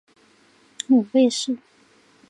[0.87, 1.55] 母魏氏。